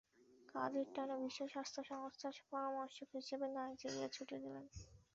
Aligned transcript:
কাজের 0.55 0.87
টানে 0.95 1.15
বিশ্ব 1.23 1.41
স্বাস্থ্য 1.53 1.81
সংস্থার 1.91 2.35
পরামর্শক 2.49 3.09
হিসেবে 3.15 3.45
নাইজেরিয়া 3.55 4.07
ছুটে 4.07 4.37
গেলেন 4.43 4.65
তিনি। 4.67 4.89